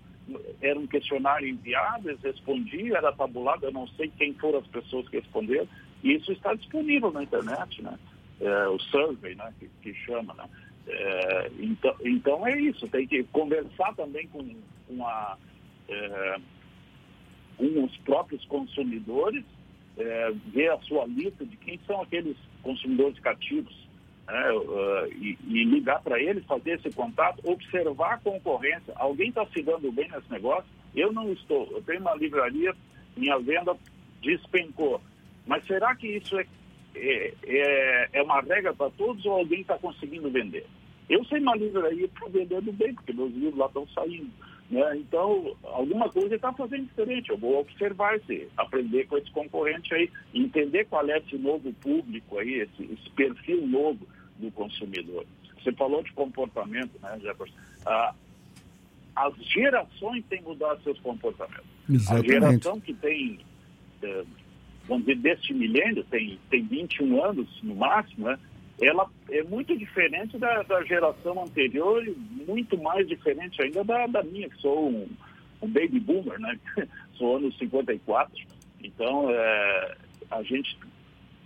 era 0.61 0.79
um 0.79 0.87
questionário 0.87 1.47
enviado, 1.47 2.09
eles 2.09 2.21
respondiam, 2.21 2.95
era 2.95 3.11
tabulado, 3.11 3.65
eu 3.65 3.71
não 3.71 3.87
sei 3.89 4.11
quem 4.17 4.33
foram 4.33 4.59
as 4.59 4.67
pessoas 4.67 5.07
que 5.09 5.17
responderam, 5.17 5.67
e 6.03 6.13
isso 6.13 6.31
está 6.31 6.53
disponível 6.53 7.11
na 7.11 7.23
internet, 7.23 7.81
né? 7.81 7.97
É, 8.41 8.67
o 8.67 8.79
survey, 8.79 9.35
né, 9.35 9.53
que, 9.59 9.69
que 9.81 9.93
chama, 10.05 10.33
né? 10.33 10.45
É, 10.87 11.51
então, 11.59 11.95
então 12.03 12.47
é 12.47 12.59
isso, 12.59 12.87
tem 12.87 13.07
que 13.07 13.23
conversar 13.25 13.93
também 13.95 14.27
com, 14.27 14.43
com, 14.87 15.07
a, 15.07 15.37
é, 15.87 16.35
com 17.57 17.83
os 17.83 17.95
próprios 17.97 18.43
consumidores, 18.45 19.45
é, 19.97 20.31
ver 20.47 20.71
a 20.71 20.79
sua 20.81 21.05
lista 21.05 21.45
de 21.45 21.55
quem 21.57 21.79
são 21.85 22.01
aqueles 22.01 22.35
consumidores 22.61 23.19
cativos 23.19 23.73
né, 24.27 24.51
uh, 24.51 25.07
e, 25.13 25.37
e, 25.47 25.63
ligar 25.65 26.01
para 26.01 26.21
ele, 26.21 26.41
fazer 26.41 26.79
esse 26.79 26.89
contato, 26.91 27.39
observar 27.43 28.13
a 28.13 28.17
concorrência. 28.17 28.93
Alguém 28.95 29.29
está 29.29 29.45
se 29.47 29.61
dando 29.61 29.91
bem 29.91 30.09
nesse 30.09 30.31
negócio? 30.31 30.69
Eu 30.95 31.11
não 31.11 31.31
estou. 31.33 31.67
Eu 31.71 31.81
tenho 31.83 32.01
uma 32.01 32.15
livraria, 32.15 32.73
minha 33.17 33.37
venda 33.39 33.75
despencou. 34.21 35.01
Mas 35.45 35.65
será 35.65 35.95
que 35.95 36.07
isso 36.07 36.37
é, 36.39 36.45
é, 36.95 37.33
é, 37.43 38.09
é 38.13 38.23
uma 38.23 38.39
regra 38.41 38.73
para 38.73 38.89
todos 38.91 39.25
ou 39.25 39.33
alguém 39.33 39.61
está 39.61 39.77
conseguindo 39.77 40.29
vender? 40.29 40.65
Eu 41.09 41.23
sei 41.25 41.39
uma 41.39 41.55
livraria 41.55 42.07
que 42.07 42.13
está 42.13 42.27
vendendo 42.27 42.71
bem, 42.71 42.93
porque 42.93 43.11
meus 43.11 43.33
livros 43.33 43.57
lá 43.57 43.65
estão 43.65 43.85
saindo. 43.89 44.31
Né? 44.73 44.97
Então, 44.97 45.55
alguma 45.63 46.09
coisa 46.09 46.33
está 46.33 46.51
fazendo 46.51 46.85
diferente. 46.85 47.29
Eu 47.29 47.37
vou 47.37 47.59
observar 47.59 48.15
esse, 48.15 48.47
aprender 48.57 49.05
com 49.05 49.17
esse 49.19 49.29
concorrente 49.29 49.93
aí, 49.93 50.09
entender 50.33 50.85
qual 50.85 51.07
é 51.07 51.19
esse 51.19 51.37
novo 51.37 51.71
público 51.73 52.39
aí, 52.39 52.61
esse, 52.61 52.83
esse 52.91 53.09
perfil 53.11 53.67
novo 53.67 54.07
do 54.39 54.49
consumidor. 54.51 55.25
Você 55.61 55.71
falou 55.73 56.01
de 56.01 56.11
comportamento, 56.13 56.99
né, 57.01 57.19
Jefferson? 57.21 57.55
Ah, 57.85 58.15
as 59.15 59.35
gerações 59.45 60.25
têm 60.25 60.41
mudado 60.41 60.81
seus 60.83 60.99
comportamentos. 61.01 61.67
Exatamente. 61.87 62.31
A 62.31 62.39
geração 62.39 62.79
que 62.79 62.93
tem, 62.95 63.39
eh, 64.01 64.23
vamos 64.87 65.05
dizer, 65.05 65.19
deste 65.19 65.53
milênio, 65.53 66.03
tem, 66.05 66.39
tem 66.49 66.63
21 66.65 67.23
anos 67.23 67.47
no 67.61 67.75
máximo, 67.75 68.25
né? 68.25 68.39
Ela 68.81 69.09
é 69.29 69.43
muito 69.43 69.77
diferente 69.77 70.37
da, 70.37 70.63
da, 70.63 70.83
geração 70.83 71.43
anterior 71.43 72.05
e 72.05 72.11
muito 72.47 72.77
mais 72.77 73.07
diferente 73.07 73.61
ainda 73.61 73.83
da, 73.83 74.07
da 74.07 74.23
minha, 74.23 74.49
que 74.49 74.57
sou 74.57 74.89
um, 74.89 75.07
um, 75.61 75.67
baby 75.67 75.99
boomer, 75.99 76.39
né? 76.39 76.59
sou 77.15 77.37
anos 77.37 77.57
54. 77.57 78.33
Então, 78.81 79.29
é, 79.29 79.97
a 80.31 80.43
gente 80.43 80.77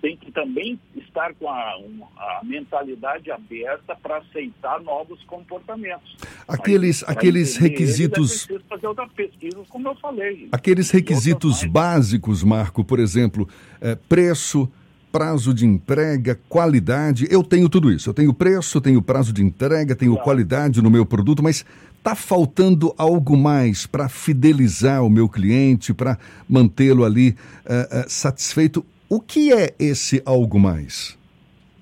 tem 0.01 0.15
que 0.15 0.31
também 0.31 0.79
estar 0.96 1.34
com 1.36 1.50
a, 1.50 1.75
a 2.17 2.41
mentalidade 2.43 3.31
aberta 3.31 3.96
para 3.96 4.17
aceitar 4.17 4.79
novos 4.81 5.22
comportamentos. 5.24 6.15
Aqueles, 6.48 7.03
Mas, 7.05 7.17
aqueles 7.17 7.57
requisitos. 7.57 8.50
Eles, 8.50 8.63
é 8.63 8.69
fazer 8.69 8.88
outras 8.88 9.12
pesquisas, 9.12 9.67
como 9.67 9.88
eu 9.88 9.96
falei. 9.96 10.48
Aqueles 10.51 10.91
requisitos 10.91 11.63
básicos, 11.63 12.43
Marco, 12.43 12.84
por 12.84 13.00
exemplo, 13.00 13.48
é, 13.81 13.96
preço 13.96 14.72
prazo 15.17 15.51
de 15.51 15.65
entrega, 15.65 16.39
qualidade. 16.47 17.27
Eu 17.31 17.43
tenho 17.43 17.67
tudo 17.67 17.91
isso. 17.91 18.07
Eu 18.07 18.13
tenho 18.13 18.31
preço, 18.31 18.79
tenho 18.79 19.01
prazo 19.01 19.33
de 19.33 19.43
entrega, 19.43 19.95
tenho 19.95 20.12
claro. 20.12 20.24
qualidade 20.24 20.79
no 20.79 20.91
meu 20.91 21.07
produto, 21.07 21.41
mas 21.41 21.65
está 21.97 22.13
faltando 22.13 22.93
algo 23.00 23.36
mais 23.36 23.88
para 23.88 24.07
fidelizar 24.07 25.03
o 25.03 25.09
meu 25.09 25.27
cliente, 25.27 25.91
para 25.91 26.19
mantê-lo 26.47 27.03
ali 27.03 27.29
uh, 27.31 27.33
uh, 27.33 28.07
satisfeito. 28.07 28.86
O 29.09 29.19
que 29.19 29.51
é 29.51 29.74
esse 29.79 30.21
algo 30.24 30.59
mais? 30.59 31.17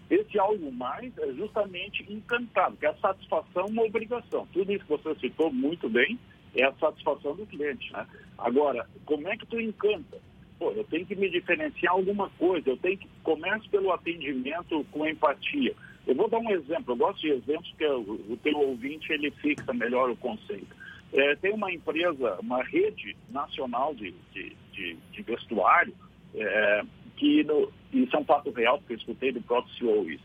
Esse 0.10 0.40
algo 0.40 0.72
mais 0.72 1.12
é 1.18 1.34
justamente 1.34 2.06
encantado, 2.10 2.78
que 2.78 2.86
é 2.86 2.90
a 2.90 2.96
satisfação 2.96 3.66
uma 3.66 3.84
obrigação. 3.84 4.48
Tudo 4.54 4.72
isso 4.72 4.86
que 4.86 4.92
você 4.92 5.14
citou 5.20 5.52
muito 5.52 5.90
bem 5.90 6.18
é 6.56 6.64
a 6.64 6.72
satisfação 6.76 7.36
do 7.36 7.46
cliente. 7.46 7.92
Né? 7.92 8.08
Agora, 8.38 8.88
como 9.04 9.28
é 9.28 9.36
que 9.36 9.46
tu 9.46 9.60
encanta? 9.60 10.22
Pô, 10.60 10.72
eu 10.72 10.84
tenho 10.86 11.06
que 11.06 11.16
me 11.16 11.30
diferenciar 11.30 11.94
alguma 11.94 12.30
coisa, 12.32 12.70
eu 12.70 12.78
tenho 12.78 12.98
que 12.98 13.08
começar 13.24 13.70
pelo 13.70 13.92
atendimento 13.92 14.86
com 14.92 15.08
empatia. 15.08 15.74
Eu 16.08 16.16
vou 16.16 16.30
dar 16.30 16.40
um 16.40 16.52
exemplo, 16.52 16.94
eu 16.94 16.98
gosto 16.98 17.22
de 17.22 17.32
exemplos 17.32 17.70
porque 17.70 17.88
o, 17.88 18.38
teu 18.44 18.58
ouvinte 18.58 19.12
ele 19.12 19.32
fixa 19.32 19.74
melhor 19.74 20.10
o 20.10 20.18
conceito. 20.18 20.68
É, 21.14 21.36
tem 21.36 21.54
uma 21.54 21.72
empresa, 21.72 22.38
uma 22.42 22.64
rede 22.64 23.16
nacional 23.30 23.94
de, 23.96 24.14
de, 24.34 24.56
de, 24.72 24.98
de 25.12 25.22
vestuário, 25.24 25.94
é, 26.36 26.84
que 27.18 27.44
no, 27.44 27.72
é 27.94 28.18
um 28.18 28.26
fato 28.26 28.52
real, 28.52 28.78
porque 28.80 28.94
eu 28.94 28.98
escutei 28.98 29.32
do 29.32 29.42
próprio 29.42 29.74
CEO 29.76 30.10
isso. 30.10 30.24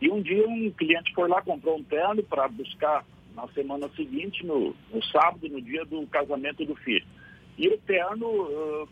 E 0.00 0.10
um 0.10 0.20
dia 0.20 0.48
um 0.48 0.70
cliente 0.70 1.12
foi 1.14 1.28
lá, 1.28 1.40
comprou 1.42 1.78
um 1.78 1.84
terno 1.84 2.22
para 2.22 2.48
buscar 2.48 3.04
na 3.34 3.46
semana 3.48 3.88
seguinte, 3.90 4.44
no, 4.44 4.74
no 4.92 5.02
sábado, 5.04 5.48
no 5.48 5.60
dia 5.60 5.84
do 5.84 6.06
casamento 6.06 6.64
do 6.64 6.74
filho. 6.76 7.06
E 7.58 7.68
o 7.68 7.78
terno 7.78 8.26
uh, 8.26 8.88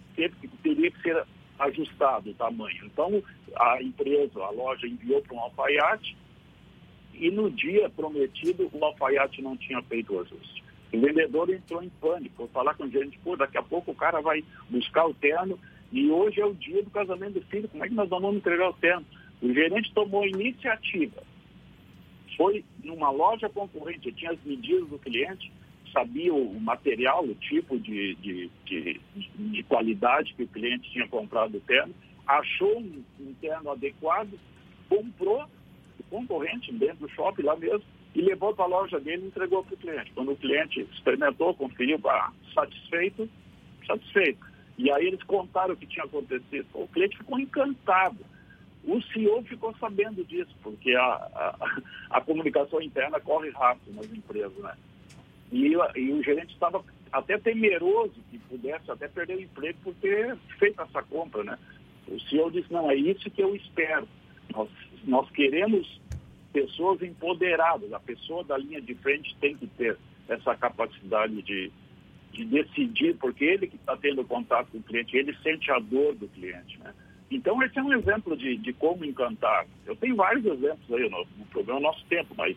teria 0.63 0.91
que 0.91 1.03
ser 1.03 1.25
ajustado 1.59 2.31
o 2.31 2.35
tamanho. 2.35 2.85
Então, 2.85 3.23
a 3.57 3.83
empresa, 3.83 4.41
a 4.41 4.51
loja 4.51 4.87
enviou 4.87 5.21
para 5.23 5.37
um 5.37 5.41
alfaiate 5.41 6.17
e 7.15 7.31
no 7.31 7.51
dia 7.51 7.91
prometido 7.91 8.71
o 8.73 8.85
alfaiate 8.85 9.43
não 9.43 9.57
tinha 9.57 9.83
feito 9.83 10.15
o 10.15 10.21
ajuste. 10.21 10.65
O 10.93 11.01
vendedor 11.01 11.51
entrou 11.51 11.83
em 11.83 11.91
pânico, 12.01 12.37
foi 12.37 12.49
falar 12.49 12.75
com 12.75 12.85
a 12.85 12.89
gente, 12.89 13.19
pô, 13.19 13.37
daqui 13.37 13.59
a 13.59 13.63
pouco 13.63 13.93
o 13.93 13.95
cara 13.95 14.21
vai 14.21 14.43
buscar 14.69 15.07
o 15.07 15.15
terno 15.15 15.59
e 15.93 16.11
hoje 16.11 16.41
é 16.41 16.47
o 16.47 16.55
dia 16.55 16.83
do 16.83 16.91
casamento 16.91 17.35
do 17.35 17.47
filho, 17.47 17.69
como 17.69 17.85
é 17.85 17.89
que 17.89 17.95
nós 17.95 18.09
vamos 18.09 18.37
entregar 18.37 18.71
o 18.71 18.75
terno? 18.75 19.05
O 19.43 19.53
gerente 19.53 19.93
tomou 19.93 20.27
iniciativa, 20.27 21.23
foi 22.37 22.65
numa 22.83 23.11
loja 23.11 23.49
concorrente, 23.49 24.13
tinha 24.13 24.33
as 24.33 24.43
medidas 24.45 24.89
do 24.89 24.99
cliente, 24.99 25.53
sabia 25.93 26.33
o 26.33 26.61
material, 26.61 27.25
o 27.25 27.35
tipo 27.35 27.79
de, 27.79 28.15
de, 28.17 28.51
de, 28.65 29.01
de 29.37 29.63
qualidade 29.65 30.35
que 30.35 30.45
o 30.45 30.49
cliente 30.49 30.91
tinha 30.91 31.09
comprado 31.09 31.57
o 31.57 31.61
terno, 31.61 31.95
achou 32.27 32.79
um, 32.79 33.03
um 33.21 33.35
terno 33.41 33.71
adequado, 33.71 34.39
comprou 34.89 35.45
o 35.99 36.03
concorrente 36.05 36.73
dentro 36.73 37.07
do 37.07 37.11
shopping 37.11 37.43
lá 37.43 37.57
mesmo 37.57 37.85
e 38.15 38.21
levou 38.21 38.55
para 38.55 38.65
a 38.65 38.69
loja 38.69 38.99
dele 38.99 39.25
e 39.25 39.27
entregou 39.29 39.65
para 39.65 39.75
o 39.75 39.79
cliente. 39.79 40.13
Quando 40.13 40.33
o 40.33 40.37
cliente 40.37 40.81
experimentou, 40.93 41.55
conferiu, 41.55 42.01
ah, 42.07 42.33
satisfeito, 42.55 43.29
satisfeito. 43.87 44.45
E 44.79 44.91
aí 44.91 45.07
eles 45.07 45.23
contaram 45.25 45.75
o 45.75 45.77
que 45.77 45.87
tinha 45.87 46.05
acontecido. 46.05 46.67
O 46.75 46.89
cliente 46.89 47.19
ficou 47.19 47.39
encantado. 47.39 48.19
O 48.83 49.01
CEO 49.03 49.43
ficou 49.45 49.77
sabendo 49.77 50.25
disso, 50.25 50.55
porque 50.63 50.95
a, 50.95 51.03
a, 51.03 51.83
a 52.11 52.21
comunicação 52.23 52.81
interna 52.81 53.21
corre 53.21 53.51
rápido 53.51 53.95
nas 53.95 54.11
empresas, 54.11 54.57
né? 54.57 54.75
E, 55.53 55.73
e, 55.97 56.13
o 56.13 56.23
gerente 56.23 56.53
estava 56.53 56.85
até 57.13 57.39
temeroso 57.39 58.15
que 58.31 58.39
pudesse 58.39 58.91
até 58.91 59.09
perder 59.09 59.37
o 59.37 59.43
emprego 59.43 59.79
por 59.83 59.95
ter 59.95 60.37
feito 60.59 60.81
essa 60.81 61.03
compra, 61.03 61.43
né? 61.43 61.59
O 62.07 62.19
CEO 62.21 62.51
disse, 62.51 62.73
não, 62.73 62.91
é 62.91 62.95
isso 62.95 63.31
que 63.31 63.43
eu 63.43 63.55
espero. 63.55 64.09
Nós, 64.53 64.69
nós 65.05 65.31
queremos 65.31 66.01
pessoas 66.53 67.03
empoderadas. 67.03 67.93
A 67.93 68.01
pessoa 68.01 68.45
da 68.45 68.57
linha 68.57 68.81
de 68.81 68.95
frente 68.97 69.37
tem 69.41 69.57
que 69.57 69.67
ter 69.67 69.97
essa 70.29 70.55
capacidade 70.57 71.43
de, 71.43 71.73
de 72.33 72.45
decidir, 72.45 73.17
porque 73.17 73.45
ele 73.45 73.67
que 73.67 73.77
está 73.77 73.97
tendo 73.97 74.25
contato 74.25 74.69
com 74.71 74.79
o 74.79 74.83
cliente, 74.83 75.17
ele 75.17 75.37
sente 75.43 75.71
a 75.71 75.79
dor 75.79 76.15
do 76.15 76.29
cliente, 76.29 76.79
né? 76.79 76.93
Então, 77.31 77.63
esse 77.63 77.79
é 77.79 77.83
um 77.83 77.93
exemplo 77.93 78.37
de, 78.37 78.57
de 78.57 78.73
como 78.73 79.05
encantar. 79.05 79.65
Eu 79.87 79.95
tenho 79.95 80.17
vários 80.17 80.45
exemplos 80.45 80.93
aí 80.93 81.09
no, 81.09 81.25
no 81.39 81.45
programa 81.47 81.81
Nosso 81.81 82.05
Tempo, 82.07 82.35
mas 82.37 82.57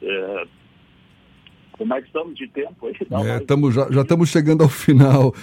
é, 0.00 0.46
como 1.78 1.94
é 1.94 2.00
que 2.00 2.06
estamos 2.06 2.36
de 2.36 2.48
tempo 2.48 2.86
aí? 2.86 2.94
É, 3.28 3.38
tamo, 3.40 3.70
já, 3.70 3.90
já 3.90 4.02
estamos 4.02 4.28
chegando 4.28 4.62
ao 4.62 4.68
final. 4.68 5.34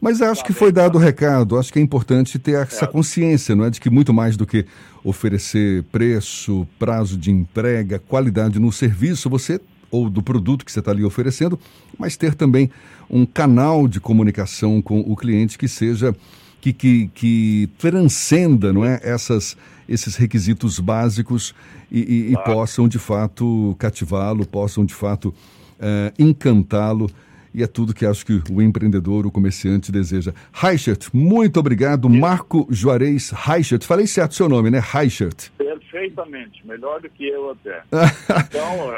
Mas 0.00 0.22
acho 0.22 0.42
tá 0.42 0.46
que 0.46 0.52
foi 0.52 0.70
dado 0.70 0.96
o 0.96 1.00
recado. 1.00 1.58
Acho 1.58 1.72
que 1.72 1.78
é 1.78 1.82
importante 1.82 2.38
ter 2.38 2.52
essa 2.52 2.84
é. 2.84 2.88
consciência, 2.88 3.56
não 3.56 3.64
é? 3.64 3.70
De 3.70 3.80
que 3.80 3.90
muito 3.90 4.12
mais 4.12 4.36
do 4.36 4.46
que 4.46 4.64
oferecer 5.02 5.82
preço, 5.84 6.66
prazo 6.78 7.18
de 7.18 7.30
entrega, 7.30 7.98
qualidade 7.98 8.58
no 8.58 8.70
serviço, 8.70 9.28
você 9.28 9.60
ou 9.90 10.08
do 10.08 10.22
produto 10.22 10.64
que 10.64 10.70
você 10.70 10.78
está 10.78 10.92
ali 10.92 11.04
oferecendo, 11.04 11.58
mas 11.98 12.16
ter 12.16 12.34
também 12.34 12.70
um 13.10 13.26
canal 13.26 13.88
de 13.88 13.98
comunicação 13.98 14.80
com 14.80 15.00
o 15.00 15.16
cliente 15.16 15.58
que 15.58 15.66
seja 15.66 16.14
que, 16.60 16.72
que, 16.72 17.08
que 17.08 17.68
transcenda 17.76 18.72
não 18.72 18.84
é, 18.84 19.00
essas, 19.02 19.56
esses 19.88 20.14
requisitos 20.14 20.78
básicos 20.78 21.54
e, 21.90 22.00
e, 22.00 22.32
e 22.32 22.44
possam 22.44 22.86
de 22.86 22.98
fato 22.98 23.74
cativá-lo, 23.78 24.46
possam 24.46 24.84
de 24.84 24.94
fato 24.94 25.34
uh, 25.80 26.12
encantá-lo. 26.18 27.10
E 27.52 27.64
é 27.64 27.66
tudo 27.66 27.92
que 27.92 28.06
acho 28.06 28.24
que 28.24 28.40
o 28.52 28.62
empreendedor, 28.62 29.26
o 29.26 29.30
comerciante 29.30 29.90
deseja. 29.90 30.32
Reichert, 30.52 31.08
muito 31.12 31.58
obrigado. 31.58 32.08
Marco 32.08 32.66
Juarez 32.70 33.30
Reichert. 33.30 33.84
Falei 33.84 34.06
certo 34.06 34.32
o 34.32 34.34
seu 34.34 34.48
nome, 34.48 34.70
né? 34.70 34.80
Reichert. 34.80 35.50
Perfeitamente. 35.58 36.64
Melhor 36.64 37.00
do 37.00 37.10
que 37.10 37.26
eu 37.26 37.50
até. 37.50 37.82
então, 38.46 38.96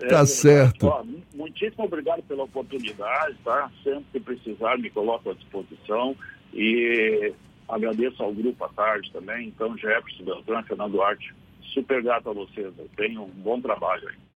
é, 0.00 0.08
tá 0.08 0.20
é, 0.20 0.26
certo. 0.26 0.88
Ó, 0.88 1.04
muitíssimo 1.34 1.84
obrigado 1.84 2.22
pela 2.24 2.42
oportunidade, 2.42 3.36
tá? 3.44 3.70
Sempre 3.84 4.04
que 4.12 4.20
precisar, 4.20 4.76
me 4.78 4.90
coloco 4.90 5.30
à 5.30 5.34
disposição. 5.34 6.16
E 6.52 7.32
agradeço 7.68 8.20
ao 8.20 8.34
grupo 8.34 8.64
à 8.64 8.68
tarde 8.70 9.10
também. 9.12 9.46
Então, 9.46 9.78
Jefferson, 9.78 10.24
Beltrán, 10.24 10.62
Fernando 10.64 10.92
Duarte, 10.92 11.32
super 11.72 12.02
grato 12.02 12.30
a 12.30 12.32
vocês. 12.32 12.72
Tenham 12.96 13.24
um 13.24 13.42
bom 13.42 13.60
trabalho 13.60 14.08
aí. 14.08 14.31